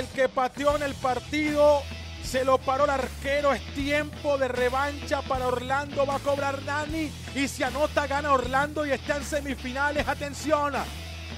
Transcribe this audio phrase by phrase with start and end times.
[0.00, 1.82] el que pateó en el partido
[2.22, 3.52] se lo paró el arquero.
[3.52, 6.06] Es tiempo de revancha para Orlando.
[6.06, 7.10] Va a cobrar Nani.
[7.34, 10.08] Y si anota, gana Orlando y está en semifinales.
[10.08, 10.74] Atención.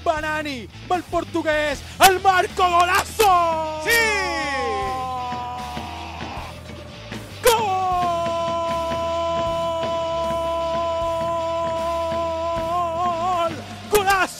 [0.03, 0.67] Banani.
[0.89, 1.81] Va el portugués.
[1.99, 2.63] Al marco.
[2.63, 3.81] Golazo.
[3.83, 4.62] ¡Sí!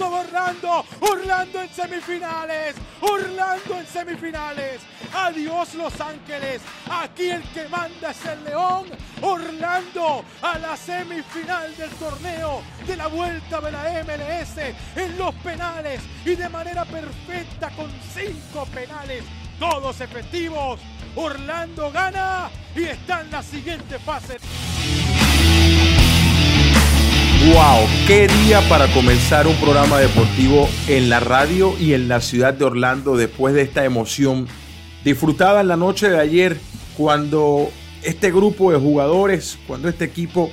[0.01, 4.81] Orlando, Orlando en semifinales, Orlando en semifinales.
[5.13, 8.85] Adiós Los Ángeles, aquí el que manda es el León.
[9.21, 14.57] Orlando a la semifinal del torneo de la vuelta de la MLS
[14.95, 19.23] en los penales y de manera perfecta con cinco penales,
[19.59, 20.79] todos efectivos.
[21.15, 24.37] Orlando gana y está en la siguiente fase.
[27.45, 27.85] ¡Wow!
[28.07, 32.63] ¡Qué día para comenzar un programa deportivo en la radio y en la ciudad de
[32.63, 34.47] Orlando después de esta emoción
[35.03, 36.57] disfrutada en la noche de ayer
[36.95, 37.69] cuando
[38.01, 40.51] este grupo de jugadores, cuando este equipo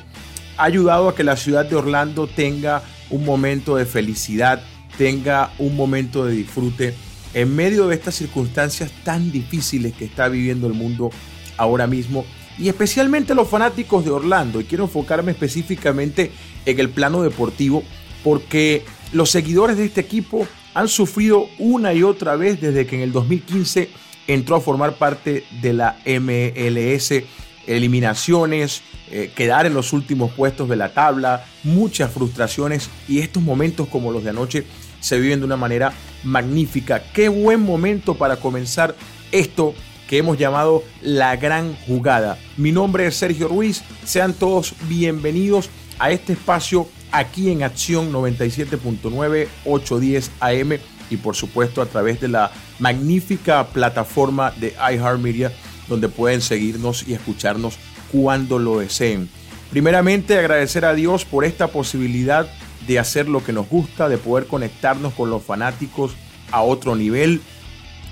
[0.56, 4.60] ha ayudado a que la ciudad de Orlando tenga un momento de felicidad,
[4.98, 6.96] tenga un momento de disfrute
[7.34, 11.10] en medio de estas circunstancias tan difíciles que está viviendo el mundo
[11.56, 12.24] ahora mismo
[12.60, 14.60] y especialmente los fanáticos de Orlando.
[14.60, 16.30] Y quiero enfocarme específicamente
[16.66, 17.82] en el plano deportivo
[18.22, 23.02] porque los seguidores de este equipo han sufrido una y otra vez desde que en
[23.02, 23.88] el 2015
[24.26, 27.24] entró a formar parte de la MLS.
[27.66, 33.88] Eliminaciones, eh, quedar en los últimos puestos de la tabla, muchas frustraciones y estos momentos
[33.88, 34.64] como los de anoche
[35.00, 35.92] se viven de una manera
[36.24, 37.02] magnífica.
[37.14, 38.94] Qué buen momento para comenzar
[39.32, 39.74] esto
[40.10, 42.36] que hemos llamado La Gran Jugada.
[42.56, 49.46] Mi nombre es Sergio Ruiz, sean todos bienvenidos a este espacio aquí en Acción 97.9
[49.64, 50.78] 810 AM
[51.10, 55.52] y por supuesto a través de la magnífica plataforma de iHeartMedia
[55.86, 57.78] donde pueden seguirnos y escucharnos
[58.10, 59.30] cuando lo deseen.
[59.70, 62.50] Primeramente agradecer a Dios por esta posibilidad
[62.84, 66.16] de hacer lo que nos gusta, de poder conectarnos con los fanáticos
[66.50, 67.40] a otro nivel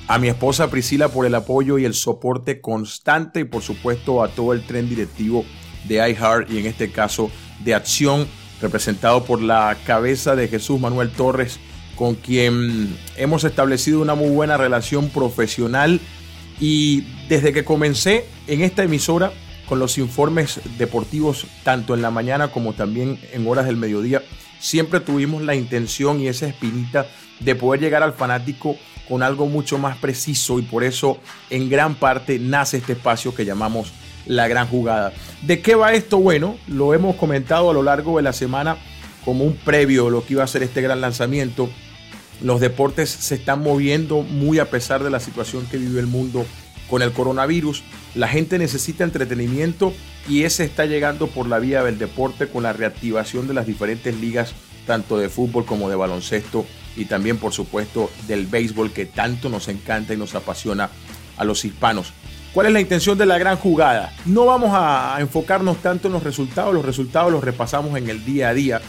[0.09, 4.29] a mi esposa Priscila por el apoyo y el soporte constante y por supuesto a
[4.29, 5.45] todo el tren directivo
[5.87, 7.31] de iHeart y en este caso
[7.63, 8.27] de Acción
[8.61, 11.61] representado por la cabeza de Jesús Manuel Torres
[11.95, 16.01] con quien hemos establecido una muy buena relación profesional.
[16.61, 19.33] Y desde que comencé en esta emisora
[19.69, 24.23] con los informes deportivos tanto en la mañana como también en horas del mediodía,
[24.59, 27.07] siempre tuvimos la intención y esa espinita
[27.41, 28.77] de poder llegar al fanático
[29.09, 31.19] con algo mucho más preciso y por eso
[31.51, 33.93] en gran parte nace este espacio que llamamos
[34.27, 35.13] la gran jugada.
[35.43, 36.19] ¿De qué va esto?
[36.19, 38.77] Bueno, lo hemos comentado a lo largo de la semana
[39.25, 41.71] como un previo de lo que iba a ser este gran lanzamiento.
[42.43, 46.47] Los deportes se están moviendo muy a pesar de la situación que vive el mundo
[46.89, 47.83] con el coronavirus.
[48.15, 49.93] La gente necesita entretenimiento
[50.29, 54.15] y ese está llegando por la vía del deporte con la reactivación de las diferentes
[54.19, 54.55] ligas,
[54.87, 56.67] tanto de fútbol como de baloncesto
[56.97, 60.91] y también por supuesto del béisbol que tanto nos encanta y nos apasiona
[61.37, 62.13] a los hispanos.
[62.53, 64.13] ¿Cuál es la intención de la gran jugada?
[64.25, 68.49] No vamos a enfocarnos tanto en los resultados, los resultados los repasamos en el día
[68.49, 68.81] a día.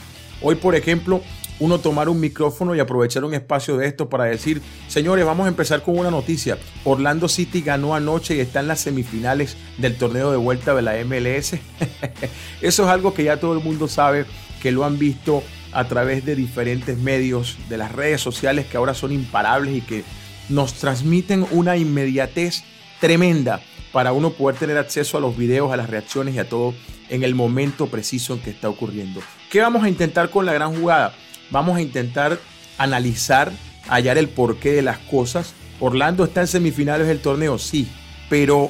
[0.42, 1.22] Hoy, por ejemplo,
[1.60, 5.50] uno tomar un micrófono y aprovechar un espacio de esto para decir, señores, vamos a
[5.50, 6.58] empezar con una noticia.
[6.84, 10.94] Orlando City ganó anoche y está en las semifinales del torneo de vuelta de la
[11.04, 11.54] MLS.
[12.62, 14.26] Eso es algo que ya todo el mundo sabe,
[14.62, 18.94] que lo han visto a través de diferentes medios, de las redes sociales que ahora
[18.94, 20.04] son imparables y que
[20.50, 22.64] nos transmiten una inmediatez
[23.00, 26.74] tremenda para uno poder tener acceso a los videos, a las reacciones y a todo
[27.10, 29.22] en el momento preciso en que está ocurriendo.
[29.50, 31.14] ¿Qué vamos a intentar con la gran jugada?
[31.52, 32.40] Vamos a intentar
[32.78, 33.52] analizar,
[33.88, 35.54] hallar el porqué de las cosas.
[35.80, 37.88] Orlando está en semifinales del torneo, sí,
[38.30, 38.70] pero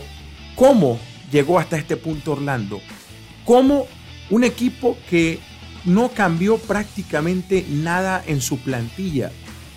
[0.56, 1.00] ¿cómo
[1.32, 2.82] llegó hasta este punto Orlando?
[3.46, 3.88] ¿Cómo
[4.30, 5.40] un equipo que
[5.86, 9.32] no cambió prácticamente nada en su plantilla.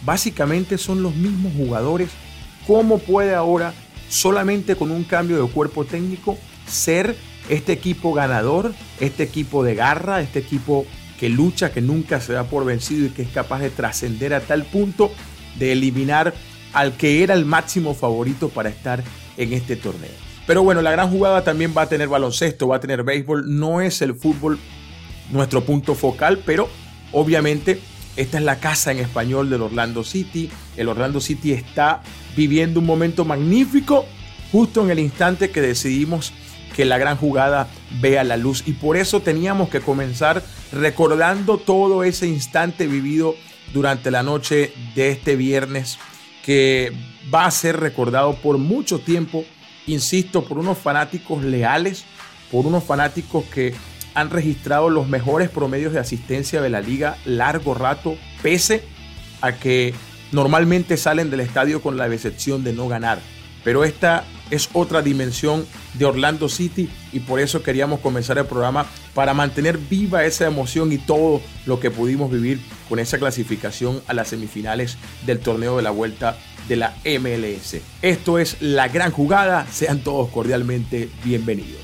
[0.05, 2.11] Básicamente son los mismos jugadores.
[2.67, 3.73] ¿Cómo puede ahora,
[4.09, 7.17] solamente con un cambio de cuerpo técnico, ser
[7.49, 10.87] este equipo ganador, este equipo de garra, este equipo
[11.23, 14.41] que lucha, que nunca se da por vencido y que es capaz de trascender a
[14.41, 15.13] tal punto
[15.57, 16.35] de eliminar
[16.73, 19.05] al que era el máximo favorito para estar
[19.37, 20.11] en este torneo?
[20.49, 23.81] Pero bueno, la gran jugada también va a tener baloncesto, va a tener béisbol, no
[23.81, 24.59] es el fútbol
[25.31, 26.69] nuestro punto focal, pero
[27.13, 27.79] obviamente
[28.17, 30.51] esta es la casa en español del Orlando City.
[30.77, 32.03] El Orlando City está
[32.37, 34.07] viviendo un momento magnífico
[34.51, 36.33] justo en el instante que decidimos
[36.75, 37.69] que la gran jugada
[38.01, 38.65] vea la luz.
[38.67, 40.43] Y por eso teníamos que comenzar
[40.73, 43.37] recordando todo ese instante vivido
[43.73, 45.99] durante la noche de este viernes
[46.45, 46.93] que
[47.33, 49.45] va a ser recordado por mucho tiempo,
[49.87, 52.05] insisto, por unos fanáticos leales,
[52.51, 53.75] por unos fanáticos que
[54.15, 58.83] han registrado los mejores promedios de asistencia de la liga largo rato, pese
[59.41, 59.95] a que
[60.33, 63.21] normalmente salen del estadio con la decepción de no ganar.
[63.65, 68.87] Pero esta es otra dimensión de Orlando City y por eso queríamos comenzar el programa
[69.15, 74.15] para mantener viva esa emoción y todo lo que pudimos vivir con esa clasificación a
[74.15, 76.37] las semifinales del torneo de la vuelta
[76.69, 77.77] de la MLS.
[78.03, 81.81] Esto es la gran jugada, sean todos cordialmente bienvenidos.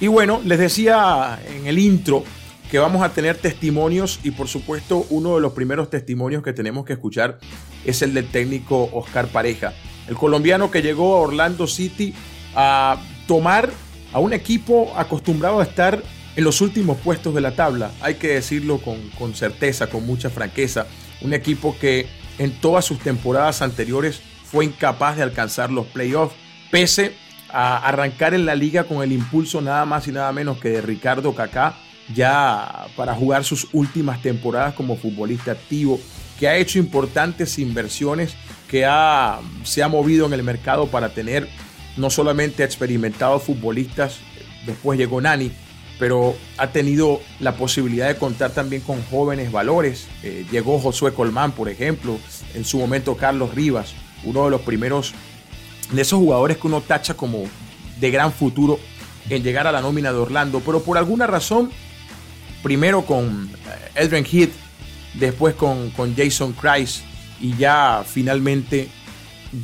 [0.00, 2.24] Y bueno, les decía en el intro
[2.70, 6.84] que vamos a tener testimonios y por supuesto uno de los primeros testimonios que tenemos
[6.84, 7.38] que escuchar
[7.84, 9.72] es el del técnico Oscar Pareja,
[10.08, 12.14] el colombiano que llegó a Orlando City
[12.54, 13.70] a tomar
[14.12, 16.02] a un equipo acostumbrado a estar
[16.34, 20.28] en los últimos puestos de la tabla, hay que decirlo con, con certeza, con mucha
[20.28, 20.86] franqueza,
[21.22, 22.06] un equipo que
[22.38, 26.34] en todas sus temporadas anteriores fue incapaz de alcanzar los playoffs,
[26.70, 27.14] pese
[27.48, 30.82] a arrancar en la liga con el impulso nada más y nada menos que de
[30.82, 31.76] Ricardo Kaká,
[32.14, 36.00] ya para jugar sus últimas temporadas como futbolista activo,
[36.38, 38.34] que ha hecho importantes inversiones,
[38.68, 41.48] que ha, se ha movido en el mercado para tener
[41.96, 44.18] no solamente experimentados futbolistas,
[44.66, 45.50] después llegó Nani,
[45.98, 50.08] pero ha tenido la posibilidad de contar también con jóvenes valores.
[50.22, 52.18] Eh, llegó Josué Colmán, por ejemplo,
[52.54, 53.94] en su momento Carlos Rivas,
[54.24, 55.14] uno de los primeros
[55.90, 57.44] de esos jugadores que uno tacha como
[57.98, 58.78] de gran futuro
[59.30, 61.70] en llegar a la nómina de Orlando, pero por alguna razón,
[62.62, 64.52] primero con eh, Edwin Heath,
[65.14, 67.02] después con, con Jason Christ
[67.40, 68.88] y ya finalmente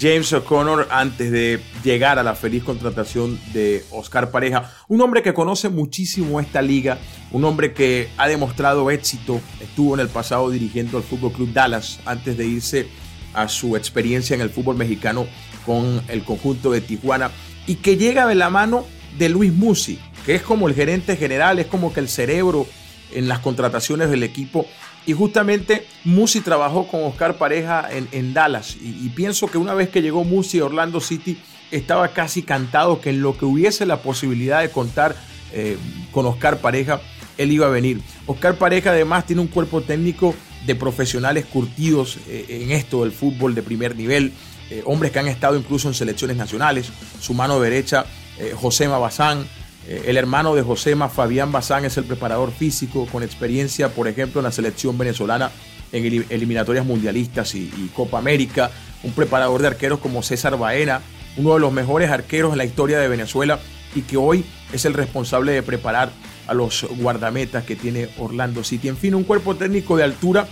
[0.01, 4.71] James O'Connor antes de llegar a la feliz contratación de Oscar Pareja.
[4.89, 6.99] Un hombre que conoce muchísimo esta liga,
[7.31, 12.01] un hombre que ha demostrado éxito, estuvo en el pasado dirigiendo al Fútbol Club Dallas
[12.05, 12.89] antes de irse
[13.35, 15.27] a su experiencia en el fútbol mexicano
[15.65, 17.31] con el conjunto de Tijuana
[17.67, 18.85] y que llega de la mano
[19.19, 22.67] de Luis Musi, que es como el gerente general, es como que el cerebro
[23.15, 24.67] en las contrataciones del equipo.
[25.07, 28.77] Y justamente Musi trabajó con Oscar Pareja en, Dallas.
[28.81, 31.39] Y, pienso que una vez que llegó Musi a Orlando City,
[31.71, 35.17] estaba casi cantado que en lo que hubiese la posibilidad de contar
[35.53, 35.77] eh,
[36.13, 37.01] con Oscar Pareja,
[37.39, 38.01] él iba a venir.
[38.27, 40.35] Oscar Pareja además tiene un cuerpo técnico
[40.67, 44.33] de profesionales curtidos eh, en esto del fútbol de primer nivel.
[44.73, 46.91] Eh, hombres que han estado incluso en selecciones nacionales.
[47.21, 48.07] Su mano derecha,
[48.39, 49.41] eh, Josema Bazán.
[49.41, 49.45] Eh,
[49.89, 54.45] el hermano de Josema, Fabián Bazán, es el preparador físico con experiencia, por ejemplo, en
[54.45, 55.51] la selección venezolana
[55.93, 58.71] en eliminatorias mundialistas y, Copa América.
[59.03, 61.01] Un preparador de arqueros como César Baena,
[61.37, 63.59] uno de los mejores arqueros en la historia de Venezuela
[63.95, 66.11] y que hoy es el responsable de preparar
[66.47, 68.89] a los guardametas que tiene Orlando City.
[68.89, 70.47] En fin, un cuerpo técnico de altura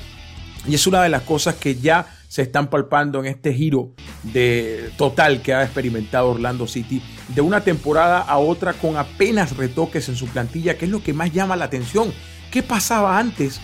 [0.66, 3.90] y es una de las cosas que ya se están palpando en este giro
[4.22, 10.08] de total que ha experimentado Orlando City de una temporada a otra con apenas retoques
[10.08, 12.12] en su plantilla, que es lo que más llama la atención.
[12.52, 13.60] ¿Qué pasaba antes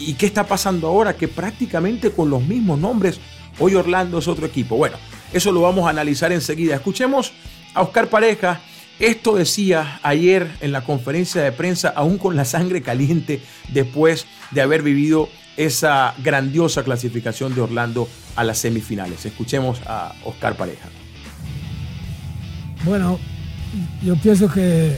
[0.00, 1.16] y qué está pasando ahora?
[1.16, 3.20] Que prácticamente con los mismos nombres,
[3.60, 4.76] hoy Orlando es otro equipo.
[4.76, 4.96] Bueno,
[5.32, 6.74] eso lo vamos a analizar enseguida.
[6.74, 7.34] Escuchemos
[7.72, 8.62] a Oscar Pareja.
[8.98, 14.62] Esto decía ayer en la conferencia de prensa, aún con la sangre caliente, después de
[14.62, 19.24] haber vivido esa grandiosa clasificación de Orlando a las semifinales.
[19.24, 20.88] Escuchemos a Oscar Pareja.
[22.84, 23.18] Bueno,
[24.02, 24.96] yo pienso que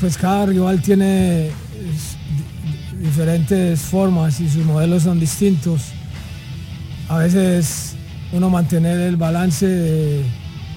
[0.00, 1.50] pues cada rival tiene
[2.98, 5.92] diferentes formas y sus modelos son distintos.
[7.08, 7.94] A veces
[8.32, 10.24] uno mantener el balance de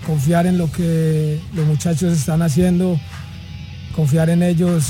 [0.06, 3.00] confiar en lo que los muchachos están haciendo,
[3.96, 4.86] confiar en ellos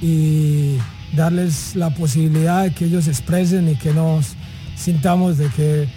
[0.00, 0.76] y
[1.12, 4.34] darles la posibilidad de que ellos expresen y que nos
[4.76, 5.88] sintamos de que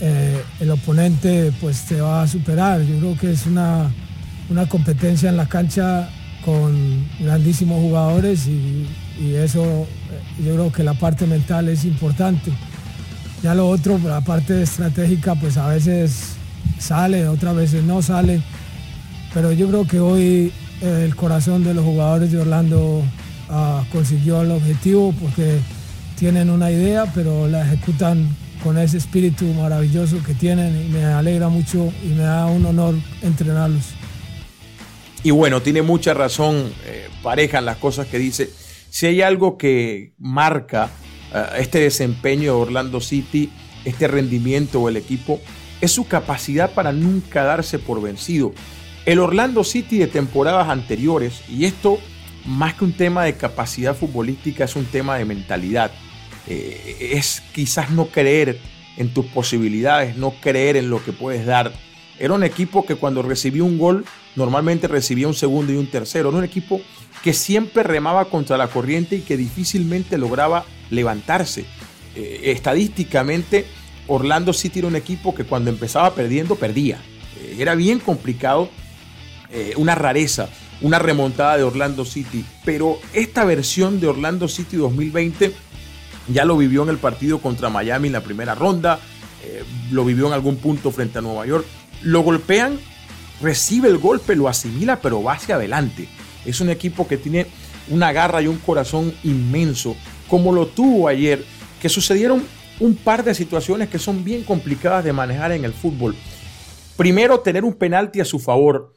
[0.00, 2.82] eh, el oponente pues te va a superar.
[2.82, 3.90] Yo creo que es una,
[4.68, 6.08] competencia en la cancha
[6.44, 8.86] con grandísimos jugadores y,
[9.34, 12.52] eso eh, yo creo que la parte mental es importante.
[13.42, 16.36] Ya lo otro, la parte estratégica pues a veces
[16.78, 18.40] sale, otras veces no sale,
[19.34, 23.02] pero yo creo que hoy eh, el corazón de los jugadores de Orlando
[23.50, 25.58] Ah, consiguió el objetivo porque
[26.18, 28.28] tienen una idea, pero la ejecutan
[28.62, 32.94] con ese espíritu maravilloso que tienen y me alegra mucho y me da un honor
[33.22, 33.84] entrenarlos.
[35.22, 38.50] Y bueno, tiene mucha razón, eh, pareja, en las cosas que dice.
[38.90, 40.90] Si hay algo que marca
[41.34, 43.50] eh, este desempeño de Orlando City,
[43.84, 45.40] este rendimiento del equipo,
[45.80, 48.52] es su capacidad para nunca darse por vencido.
[49.06, 51.98] El Orlando City de temporadas anteriores, y esto
[52.48, 55.90] más que un tema de capacidad futbolística, es un tema de mentalidad.
[56.46, 58.58] eh, es quizás no creer
[58.96, 61.72] en tus posibilidades, no creer en lo que puedes dar.
[62.18, 66.30] Era un equipo que cuando recibía un gol normalmente recibía un segundo y un tercero.
[66.30, 66.80] Era un equipo
[67.22, 71.66] que siempre remaba contra la corriente y que difícilmente lograba levantarse.
[72.16, 73.66] Eh, estadísticamente,
[74.06, 76.98] Orlando City era un equipo que cuando empezaba perdiendo, perdía.
[77.40, 78.70] Eh, era bien complicado,
[79.76, 82.44] una rareza, una remontada de Orlando City.
[82.64, 85.52] Pero esta versión de Orlando City 2020
[86.28, 89.00] ya lo vivió en el partido contra Miami en la primera ronda,
[89.44, 91.66] eh, lo vivió en algún punto frente a Nueva York.
[92.02, 92.78] Lo golpean,
[93.40, 96.08] recibe el golpe, lo asimila, pero va hacia adelante.
[96.44, 97.46] Es un equipo que tiene
[97.88, 99.96] una garra y un corazón inmenso,
[100.28, 101.44] como lo tuvo ayer,
[101.80, 102.44] que sucedieron
[102.80, 106.14] un par de situaciones que son bien complicadas de manejar en el fútbol.
[106.96, 108.92] Primero, tener un penalti a su favor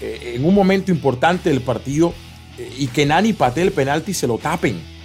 [0.00, 2.12] eh, en un momento importante del partido
[2.58, 4.96] eh, y que Nani patee el penalti y se lo tapen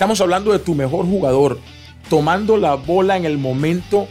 [0.00, 1.60] Estamos hablando de tu mejor jugador,
[2.08, 4.08] tomando la bola en el momento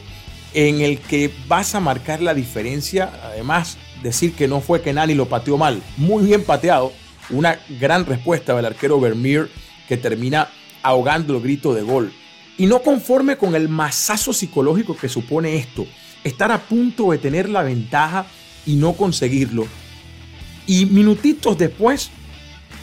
[0.54, 3.12] en el que vas a marcar la diferencia.
[3.24, 5.82] Además, decir que no fue que Nani lo pateó mal.
[5.98, 6.94] Muy bien pateado.
[7.32, 9.50] Una gran respuesta del arquero Vermeer
[9.88, 10.50] que termina
[10.84, 12.14] ahogando el grito de gol.
[12.60, 15.88] Y no conforme con el masazo psicológico que supone esto,
[16.24, 18.28] estar a punto de tener la ventaja
[18.64, 19.66] y no conseguirlo.
[20.70, 22.12] Y minutitos después,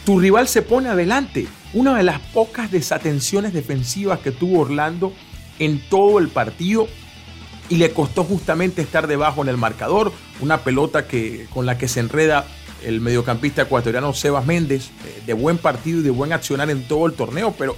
[0.05, 1.47] tu rival se pone adelante.
[1.73, 5.13] Una de las pocas desatenciones defensivas que tuvo Orlando
[5.57, 6.89] en todo el partido.
[7.69, 11.87] Y le costó justamente estar debajo en el marcador, una pelota que, con la que
[11.87, 12.45] se enreda
[12.83, 17.05] el mediocampista ecuatoriano Sebas Méndez, eh, de buen partido y de buen accionar en todo
[17.05, 17.75] el torneo, pero eh,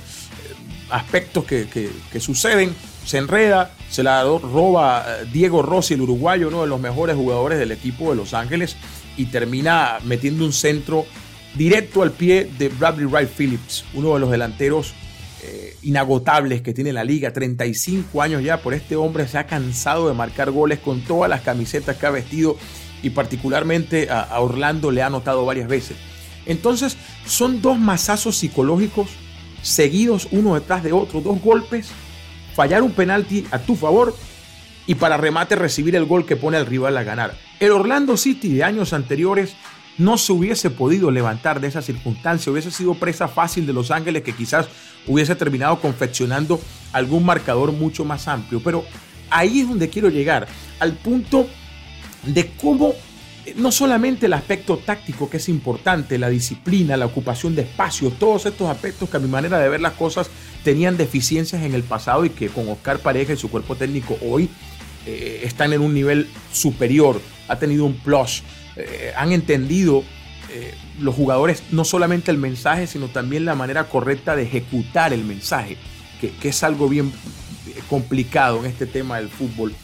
[0.90, 2.76] aspectos que, suceden,
[3.06, 7.60] se enreda, se la roba eh, Diego Rossi, el uruguayo, uno de los mejores jugadores
[7.60, 8.76] del equipo de Los Ángeles,
[9.20, 11.06] y termina metiendo un centro
[11.56, 14.94] directo al pie de Bradley Wright Phillips, uno de los delanteros
[15.44, 17.34] eh, inagotables que tiene la liga.
[17.34, 21.42] 35 años ya por este hombre se ha cansado de marcar goles con todas las
[21.42, 22.58] camisetas que ha vestido
[23.04, 25.98] y particularmente a, a Orlando le ha anotado varias veces.
[26.46, 26.96] Entonces
[27.26, 29.10] son dos masazos psicológicos
[29.62, 31.90] seguidos uno detrás de otro, dos golpes,
[32.56, 34.16] fallar un penalti a tu favor
[34.88, 37.49] y para remate recibir el gol que pone al rival a ganar.
[37.60, 39.56] El Orlando City de años anteriores
[39.98, 44.24] no se hubiese podido levantar de esa circunstancia, hubiese sido presa fácil de Los Ángeles
[44.24, 44.68] que quizás
[45.06, 46.62] hubiese terminado confeccionando
[46.94, 48.62] algún marcador mucho más amplio.
[48.64, 48.86] Pero
[49.30, 50.48] ahí es donde quiero llegar,
[50.80, 51.48] al punto
[52.24, 52.94] de cómo
[53.46, 58.10] eh, no solamente el aspecto táctico que es importante, la disciplina, la ocupación de espacio,
[58.10, 60.30] todos estos aspectos que a mi manera de ver las cosas
[60.64, 64.50] tenían deficiencias en el pasado y que con Oscar Pareja y su cuerpo técnico hoy
[65.06, 68.44] eh, están en un nivel superior, ha tenido un plus
[68.80, 70.06] eh, han entendido
[70.50, 75.26] eh, los jugadores no solamente el mensaje, sino también la manera correcta de ejecutar el
[75.26, 75.76] mensaje,
[76.22, 77.12] que, es algo bien
[77.68, 79.76] eh, complicado en este tema del fútbol.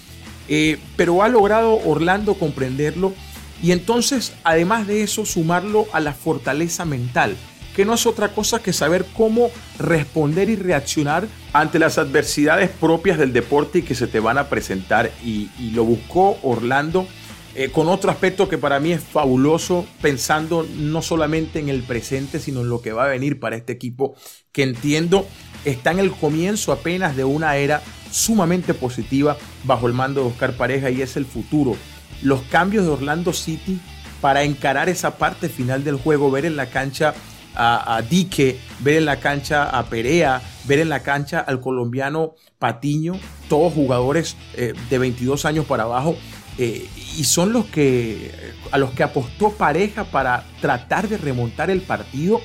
[0.96, 3.14] pero ha logrado Orlando comprenderlo
[3.62, 7.36] y entonces, además de eso, sumarlo a la fortaleza mental,
[7.76, 13.18] que no es otra cosa que saber cómo responder y reaccionar ante las adversidades propias
[13.18, 15.12] del deporte y que se te van a presentar.
[15.24, 17.08] y lo buscó Orlando
[17.56, 22.40] eh, con otro aspecto que para mí es fabuloso, pensando no solamente en el presente,
[22.40, 24.16] sino en lo que va a venir para este equipo,
[24.52, 25.26] que entiendo
[25.64, 27.82] está en el comienzo apenas de una era
[28.12, 31.76] sumamente positiva bajo el mando de Oscar Pareja y es el futuro.
[32.22, 33.80] Los cambios de Orlando City
[34.22, 37.14] para encarar esa parte final del juego, ver en la cancha
[37.58, 43.18] a, Dique, ver en la cancha a Perea, ver en la cancha al colombiano Patiño,
[43.48, 46.18] todos jugadores eh, de 22 años para abajo,
[46.58, 48.32] eh, y son los que
[48.72, 52.42] a los que apostó pareja para tratar de remontar el partido.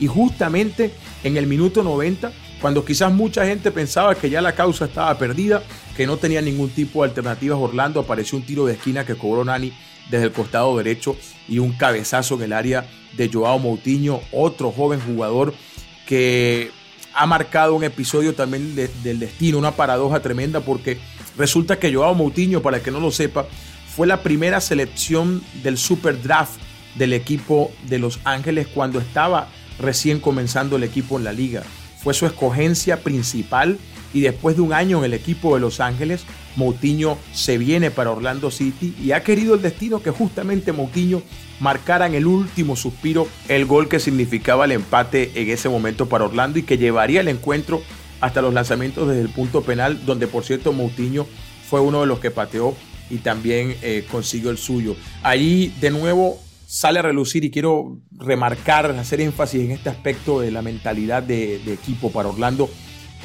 [0.00, 0.92] Y justamente
[1.22, 2.32] en el minuto 90
[2.64, 5.62] cuando quizás mucha gente pensaba que ya la causa estaba perdida,
[5.98, 9.44] que no tenía ningún tipo de alternativas Orlando, apareció un tiro de esquina que cobró
[9.44, 9.70] Nani
[10.08, 11.14] desde el costado derecho
[11.46, 12.86] y un cabezazo en el área
[13.18, 15.52] de Joao Moutinho, otro joven jugador
[16.06, 16.70] que
[17.12, 20.98] ha marcado un episodio también del destino, una paradoja tremenda porque
[21.36, 23.46] Resulta que Joao Moutinho, para el que no lo sepa,
[23.94, 26.58] fue la primera selección del Super Draft
[26.96, 29.48] del equipo de Los Ángeles cuando estaba
[29.78, 31.62] recién comenzando el equipo en la liga.
[32.02, 33.78] Fue su escogencia principal
[34.12, 36.24] y después de un año en el equipo de Los Ángeles,
[36.54, 41.22] Moutinho se viene para Orlando City y ha querido el destino que justamente Moutinho
[41.58, 46.24] marcara en el último suspiro el gol que significaba el empate en ese momento para
[46.24, 47.82] Orlando y que llevaría el encuentro
[48.24, 51.26] hasta los lanzamientos desde el punto penal, donde por cierto Moutinho
[51.68, 52.74] fue uno de los que pateó
[53.10, 54.96] y también eh, consiguió el suyo.
[55.22, 60.50] Ahí de nuevo sale a relucir y quiero remarcar, hacer énfasis en este aspecto de
[60.50, 62.70] la mentalidad de, equipo para Orlando.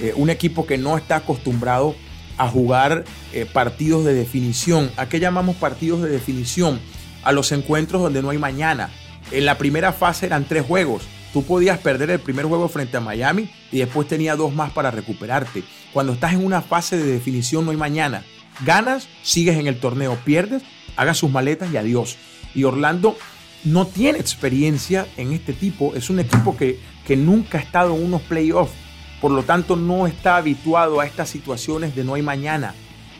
[0.01, 1.96] eh, un equipo que no está acostumbrado
[2.38, 4.91] a jugar eh, partidos de definición.
[4.98, 6.79] ¿A qué llamamos partidos de definición?
[7.24, 8.89] A los encuentros donde no hay mañana.
[9.32, 11.03] En la primera fase eran tres juegos.
[11.34, 14.92] Tú podías perder el primer juego frente a Miami y después tenía dos más para
[14.92, 15.64] recuperarte.
[15.94, 18.24] Cuando estás en una fase de definición no hay mañana.
[18.66, 20.64] Ganas, sigues en el torneo, pierdes,
[20.96, 22.18] hagas sus maletas y adiós.
[22.56, 23.16] Y Orlando
[23.64, 25.94] no tiene experiencia en este tipo.
[25.96, 28.74] Es un equipo que, que nunca ha estado en unos playoffs.
[29.22, 32.74] Por lo tanto, no está habituado a estas situaciones de no hay mañana.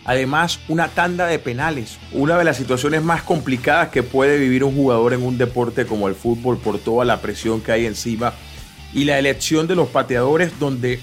[0.06, 4.76] Además, una tanda de penales, una de las situaciones más complicadas que puede vivir un
[4.76, 8.34] jugador en un deporte como el fútbol por toda la presión que hay encima
[8.94, 11.00] y la elección de los pateadores donde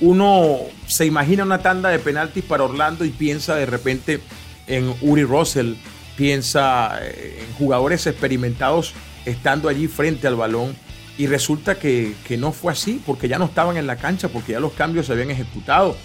[0.00, 4.20] uno se imagina una tanda de penaltis para Orlando y piensa de repente
[4.66, 5.74] en Uri Russell,
[6.16, 8.92] piensa eh, en jugadores experimentados
[9.24, 10.76] estando allí frente al balón
[11.18, 14.52] y resulta que, que no fue así porque ya no estaban en la cancha, porque
[14.52, 15.96] ya los cambios se habían ejecutado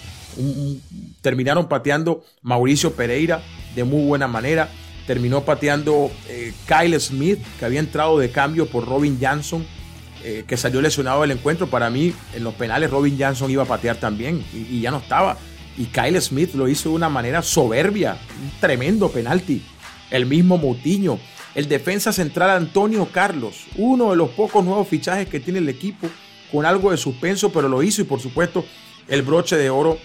[1.22, 3.42] terminaron pateando Mauricio Pereira
[3.75, 4.70] de muy buena manera.
[5.08, 9.66] Terminó pateando eh, Kyle Smith, que había entrado de cambio por Robin Johnson,
[10.24, 11.68] eh, que salió lesionado del encuentro.
[11.68, 14.98] Para mí, en los penales, Robin Johnson iba a patear también y, y ya no
[14.98, 15.38] estaba.
[15.78, 19.63] Y Kyle Smith lo hizo de una manera soberbia, un tremendo penalti.
[20.12, 21.20] El mismo Moutinho,
[21.56, 26.10] el defensa central Antonio Carlos, uno de los pocos nuevos fichajes que tiene el equipo,
[26.51, 28.66] con algo de suspenso, pero lo hizo y por supuesto
[29.08, 29.98] el broche de oro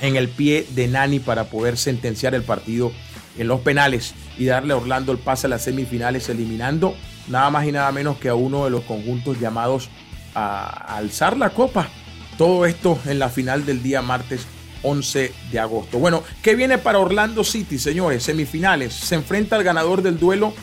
[0.00, 2.92] en el pie de Nani para poder sentenciar el partido
[3.36, 6.94] en los penales y darle a Orlando el pase a las semifinales, eliminando
[7.28, 9.88] nada más y nada menos que a uno de los conjuntos llamados
[10.34, 11.88] a alzar la copa.
[12.36, 14.46] Todo esto en la final del día martes
[14.82, 15.98] 11 de agosto.
[15.98, 18.22] Bueno, ¿qué viene para Orlando City, señores?
[18.22, 18.94] Semifinales.
[18.94, 20.54] Se enfrenta al ganador del duelo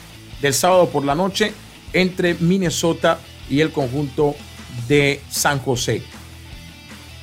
[0.41, 1.53] del sábado por la noche
[1.93, 4.35] entre Minnesota y el conjunto
[4.87, 6.01] de San José.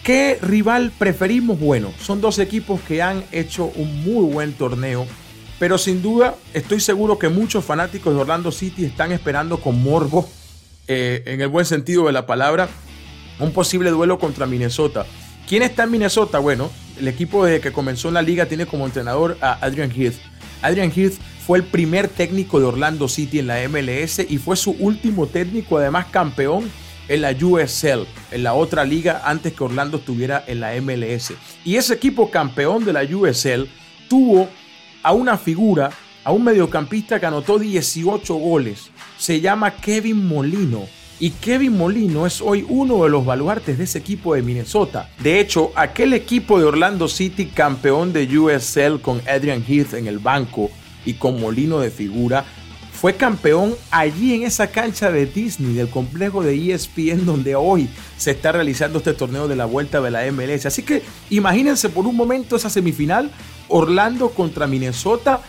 [0.03, 1.61] ¿Qué rival preferimos?
[1.61, 5.07] Bueno, son dos equipos que han hecho un muy buen torneo,
[5.61, 10.29] pero sin duda estoy seguro que muchos fanáticos de Orlando City están esperando con morbo,
[10.89, 12.69] eh, en el buen sentido de la palabra,
[13.39, 15.07] un posible duelo contra Minnesota.
[15.47, 16.41] ¿Quién está en Minnesota?
[16.41, 20.17] Bueno, el equipo desde que comenzó en la liga tiene como entrenador a Adrian Heath.
[20.63, 21.15] Adrian Heath
[21.47, 25.79] fue el primer técnico de Orlando City en la MLS y fue su último técnico,
[25.79, 26.69] además campeón
[27.13, 31.35] en la USL, en la otra liga antes que Orlando estuviera en la MLS.
[31.63, 33.69] Y ese equipo campeón de la USL
[34.09, 34.49] tuvo
[35.03, 35.91] a una figura,
[36.25, 38.91] a un mediocampista que anotó 18 goles.
[39.19, 40.87] Se llama Kevin Molino.
[41.21, 45.11] Y Kevin Molino es hoy uno de los baluartes de ese equipo de Minnesota.
[45.23, 50.19] De hecho, aquel equipo de Orlando City campeón de USL con Adrian Heath en el
[50.19, 50.71] banco
[51.05, 52.47] y con Molino de figura
[53.03, 58.31] fue campeón allí en esa cancha de Disney, del complejo de ESPN, donde hoy se
[58.31, 60.67] está realizando este torneo de la vuelta de la MLS.
[60.67, 63.33] Así que imagínense por un momento esa semifinal,
[63.67, 65.41] Orlando contra Minnesota,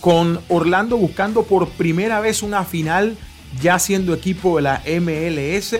[0.00, 3.18] con Orlando buscando por primera vez una final
[3.60, 5.76] ya siendo equipo de la MLS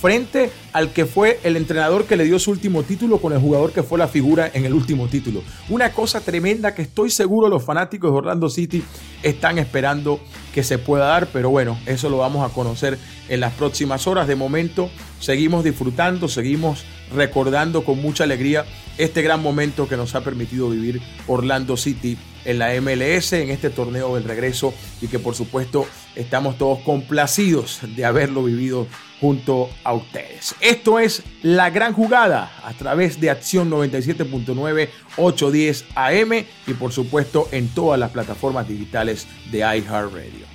[0.00, 3.72] frente al que fue el entrenador que le dio su último título con el jugador
[3.72, 5.42] que fue la figura en el último título.
[5.68, 8.84] Una cosa tremenda que estoy seguro los fanáticos de Orlando City
[9.24, 10.20] están esperando
[10.52, 14.26] que se pueda dar, pero bueno, eso lo vamos a conocer en las próximas horas.
[14.26, 16.84] De momento, seguimos disfrutando, seguimos
[17.14, 18.64] recordando con mucha alegría
[18.98, 23.70] este gran momento que nos ha permitido vivir Orlando City en la MLS, en este
[23.70, 28.86] torneo del regreso y que por supuesto estamos todos complacidos de haberlo vivido
[29.20, 30.54] junto a ustedes.
[30.60, 36.32] Esto es La Gran Jugada a través de Acción 97.9 810 AM
[36.66, 40.46] y por supuesto en todas las plataformas digitales de iHeartRadio.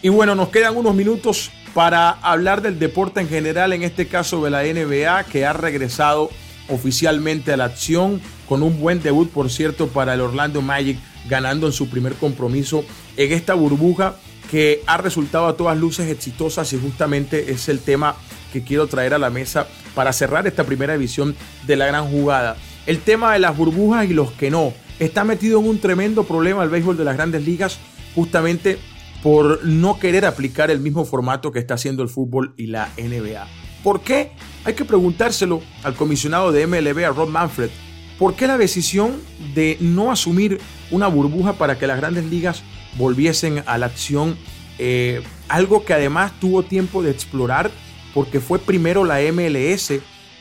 [0.00, 4.42] Y bueno, nos quedan unos minutos para hablar del deporte en general, en este caso
[4.44, 6.30] de la NBA, que ha regresado
[6.68, 10.98] oficialmente a la acción con un buen debut, por cierto, para el Orlando Magic,
[11.28, 12.84] ganando en su primer compromiso
[13.16, 14.16] en esta burbuja
[14.50, 18.16] que ha resultado a todas luces exitosas y justamente es el tema
[18.52, 22.56] que quiero traer a la mesa para cerrar esta primera edición de la gran jugada.
[22.86, 24.72] El tema de las burbujas y los que no.
[24.98, 27.78] Está metido en un tremendo problema el béisbol de las grandes ligas
[28.14, 28.78] justamente
[29.22, 33.46] por no querer aplicar el mismo formato que está haciendo el fútbol y la NBA.
[33.82, 34.32] ¿Por qué?
[34.64, 37.70] Hay que preguntárselo al comisionado de MLB, a Rob Manfred.
[38.18, 39.16] ¿Por qué la decisión
[39.54, 42.64] de no asumir una burbuja para que las grandes ligas
[42.96, 44.36] volviesen a la acción?
[44.78, 47.70] Eh, algo que además tuvo tiempo de explorar
[48.14, 49.90] porque fue primero la MLS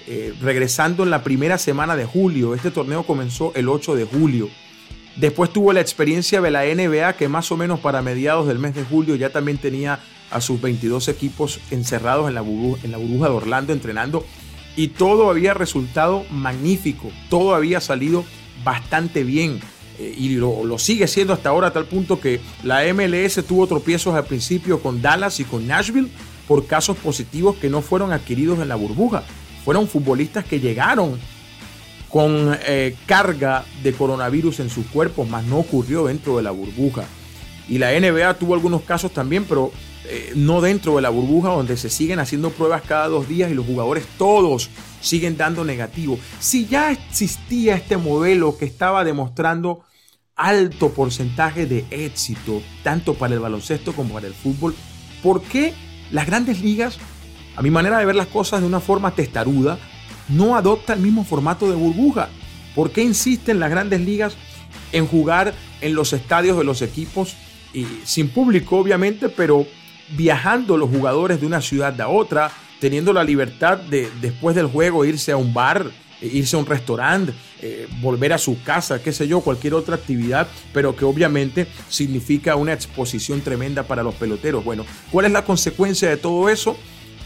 [0.10, 2.56] eh, regresando en la primera semana de julio.
[2.56, 4.50] Este torneo comenzó el 8 de julio.
[5.16, 8.76] Después tuvo la experiencia de la NBA que más o menos para mediados del mes
[8.76, 12.98] de julio ya también tenía a sus 22 equipos encerrados en la, burbuja, en la
[12.98, 14.26] burbuja de Orlando entrenando
[14.76, 18.24] y todo había resultado magnífico, todo había salido
[18.64, 19.60] bastante bien
[20.00, 24.16] eh, y lo, sigue siendo hasta ahora a tal punto que la MLS tuvo tropiezos
[24.16, 26.10] al principio con Dallas y con Nashville
[26.48, 29.24] por casos positivos que no fueron adquiridos en la burbuja.
[29.66, 31.20] Fueron futbolistas que llegaron
[32.10, 37.04] con eh, carga de coronavirus en sus cuerpos, más no ocurrió dentro de la burbuja.
[37.68, 39.72] Y la NBA tuvo algunos casos también, pero
[40.06, 43.54] eh, no dentro de la burbuja, donde se siguen haciendo pruebas cada dos días y
[43.54, 44.70] los jugadores todos
[45.02, 46.18] siguen dando negativo.
[46.40, 49.82] Si ya existía este modelo que estaba demostrando
[50.38, 54.76] alto porcentaje de éxito, tanto para el baloncesto como para el fútbol,
[55.24, 55.74] ¿por qué
[56.12, 57.00] las grandes ligas,
[57.56, 59.80] a mi manera de ver las cosas de una forma testaruda,
[60.30, 62.30] no adopta el mismo formato de burbuja?
[62.76, 64.36] ¿Por qué insisten las grandes ligas
[64.92, 67.36] en jugar en los estadios de los equipos
[67.74, 69.66] y sin público obviamente, pero
[70.10, 75.06] viajando los jugadores de una ciudad a otra, teniendo la libertad de después del juego
[75.06, 75.92] irse a un bar,
[76.22, 80.48] irse a un restaurante, eh, volver a su casa, qué sé yo, cualquier otra actividad,
[80.74, 84.64] pero que obviamente significa una exposición tremenda para los peloteros.
[84.64, 86.78] Bueno, ¿cuál es la consecuencia de todo eso?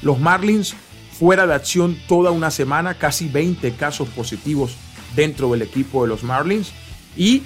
[0.01, 0.75] Los Marlins
[1.17, 4.75] fuera de acción toda una semana, casi 20 casos positivos
[5.15, 6.71] dentro del equipo de los Marlins
[7.15, 7.43] y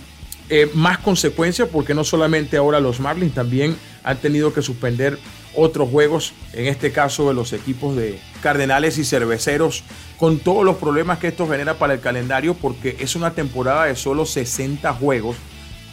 [0.50, 5.18] eh, más consecuencias porque no solamente ahora los Marlins también han tenido que suspender
[5.56, 9.84] otros juegos, en este caso de los equipos de Cardenales y Cerveceros,
[10.18, 13.96] con todos los problemas que esto genera para el calendario, porque es una temporada de
[13.96, 15.36] solo 60 juegos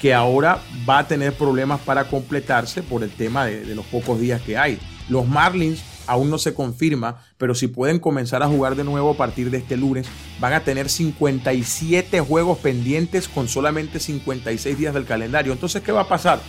[0.03, 4.43] que ahora va a tener problemas para completarse por el tema de, los pocos días
[4.43, 4.81] que hay.
[5.09, 9.17] Los Marlins aún no se confirma, pero si pueden comenzar a jugar de nuevo a
[9.17, 10.09] partir de este lunes,
[10.41, 15.53] van a tener 57 juegos pendientes con solamente 56 días del calendario.
[15.53, 16.41] Entonces, ¿qué va a pasar?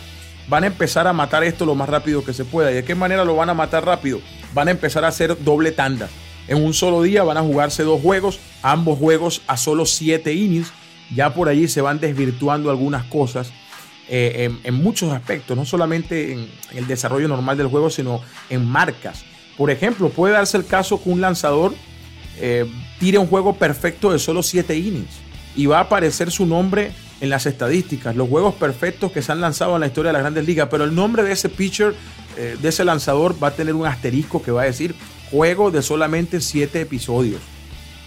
[0.48, 2.70] Van a empezar a matar esto lo más rápido que se pueda.
[2.70, 4.20] ¿Y de qué manera lo van a matar rápido?
[4.52, 6.08] Van a empezar a hacer doble tanda.
[6.46, 10.72] En un solo día van a jugarse dos juegos, ambos juegos a solo 7 innings.
[11.14, 13.52] Ya por allí se van desvirtuando algunas cosas.
[14.06, 19.24] Eh, en, muchos aspectos, no solamente en, el desarrollo normal del juego, sino en marcas.
[19.56, 21.74] Por ejemplo, puede darse el caso que un lanzador
[22.38, 22.66] eh,
[22.98, 25.20] tire un juego perfecto de solo 7 innings
[25.56, 26.92] y va a aparecer su nombre
[27.24, 30.22] en las estadísticas, los juegos perfectos que se han lanzado en la historia de las
[30.22, 31.94] grandes ligas, pero el nombre de ese pitcher,
[32.36, 34.94] eh, de ese lanzador, va a tener un asterisco que va a decir
[35.30, 37.40] juego de solamente 7 episodios.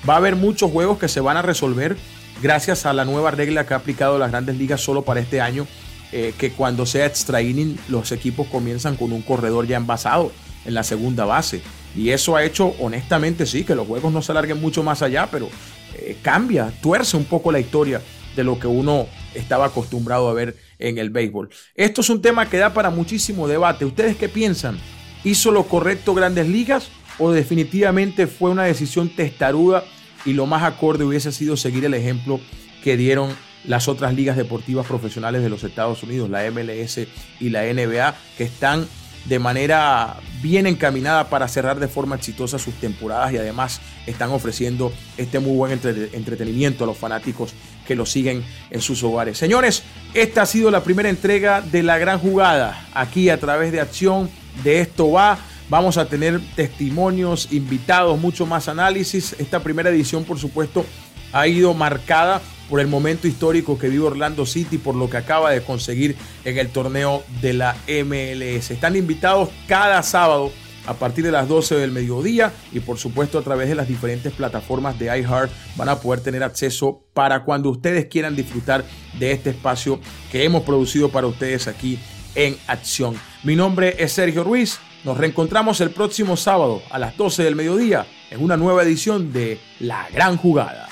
[0.08, 1.98] Va a haber muchos juegos que se van a resolver
[2.42, 5.66] gracias a la nueva regla que ha aplicado las grandes ligas solo para este año,
[6.12, 10.32] eh, que cuando sea extra inning los equipos comienzan con un corredor ya envasado
[10.64, 11.62] en la segunda base.
[11.96, 15.28] Y eso ha hecho, honestamente, sí, que los juegos no se alarguen mucho más allá,
[15.32, 15.50] pero
[15.96, 18.00] eh, cambia, tuerce un poco la historia
[18.38, 21.50] de lo que uno estaba acostumbrado a ver en el béisbol.
[21.76, 23.84] Esto es un tema que da para muchísimo debate.
[23.84, 24.78] ¿Ustedes qué piensan?
[25.26, 29.84] ¿Hizo lo correcto Grandes Ligas o definitivamente fue una decisión testaruda
[30.26, 32.40] y lo más acorde hubiese sido seguir el ejemplo
[32.84, 37.00] que dieron las otras ligas deportivas profesionales de los Estados Unidos, la MLS
[37.40, 38.88] y la NBA, que están
[39.26, 44.92] de manera bien encaminada para cerrar de forma exitosa sus temporadas y además están ofreciendo
[45.18, 47.54] este muy buen entretenimiento a los fanáticos
[47.86, 49.38] que lo siguen en sus hogares.
[49.38, 53.82] Señores, esta ha sido la primera entrega de la gran jugada aquí a través de
[53.82, 54.30] Acción.
[54.64, 55.38] De esto va.
[55.70, 59.36] Vamos a tener testimonios, invitados, mucho más análisis.
[59.38, 60.86] Esta primera edición, por supuesto,
[61.34, 65.52] ha ido marcada por el momento histórico que vive Orlando City, por lo que acaba
[65.52, 68.72] de conseguir en el torneo de la MLS.
[68.72, 70.52] Están invitados cada sábado
[70.88, 74.34] a partir de las 12 del mediodía y por supuesto a través de las diferentes
[74.34, 78.86] plataformas de iHeart van a poder tener acceso para cuando ustedes quieran disfrutar
[79.20, 80.00] de este espacio
[80.32, 82.00] que hemos producido para ustedes aquí
[82.36, 83.16] en Acción.
[83.44, 84.80] Mi nombre es Sergio Ruiz.
[85.04, 89.60] Nos reencontramos el próximo sábado a las 12 del mediodía en una nueva edición de
[89.80, 90.87] La Gran Jugada.